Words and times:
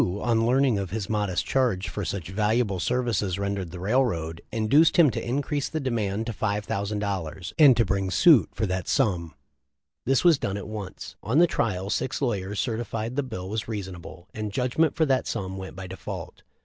on 0.19 0.47
learning 0.47 0.79
of 0.79 0.89
his 0.89 1.07
modest 1.11 1.45
charge 1.45 1.87
for 1.87 2.03
such 2.03 2.29
valuable 2.29 2.79
services 2.79 3.37
rendered 3.37 3.69
the 3.69 3.79
railroad, 3.79 4.41
induced 4.51 4.97
him 4.97 5.11
to 5.11 5.23
increase 5.23 5.69
the 5.69 5.79
demand 5.79 6.25
to 6.25 6.33
$5,000, 6.33 7.53
and 7.59 7.77
to 7.77 7.85
bring 7.85 8.09
suit 8.09 8.49
for 8.51 8.65
that 8.65 8.87
sum. 8.87 9.35
This 10.07 10.23
was 10.23 10.39
done 10.39 10.57
at 10.57 10.67
once. 10.67 11.17
On 11.21 11.37
the 11.37 11.45
trial 11.45 11.91
six 11.91 12.19
lawyers 12.19 12.59
certified 12.59 13.11
that 13.11 13.17
the 13.21 13.27
bill 13.29 13.47
was 13.47 13.67
reasonable, 13.67 14.27
and 14.33 14.51
judgment 14.51 14.95
for 14.95 15.05
that 15.05 15.27
sum 15.27 15.55
went 15.55 15.75
by 15.75 15.85
default. 15.85 16.41